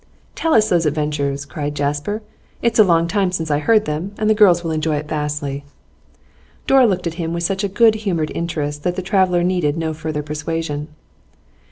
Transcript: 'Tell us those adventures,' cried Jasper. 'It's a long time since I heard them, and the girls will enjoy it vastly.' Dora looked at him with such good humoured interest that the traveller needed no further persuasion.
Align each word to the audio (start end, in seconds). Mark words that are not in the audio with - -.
'Tell 0.33 0.55
us 0.55 0.67
those 0.67 0.87
adventures,' 0.87 1.45
cried 1.45 1.75
Jasper. 1.75 2.23
'It's 2.59 2.79
a 2.79 2.83
long 2.83 3.07
time 3.07 3.31
since 3.31 3.51
I 3.51 3.59
heard 3.59 3.85
them, 3.85 4.15
and 4.17 4.27
the 4.27 4.33
girls 4.33 4.63
will 4.63 4.71
enjoy 4.71 4.95
it 4.95 5.07
vastly.' 5.07 5.63
Dora 6.65 6.87
looked 6.87 7.05
at 7.05 7.13
him 7.21 7.33
with 7.33 7.43
such 7.43 7.71
good 7.75 7.93
humoured 7.93 8.31
interest 8.33 8.81
that 8.81 8.95
the 8.95 9.03
traveller 9.03 9.43
needed 9.43 9.77
no 9.77 9.93
further 9.93 10.23
persuasion. 10.23 10.87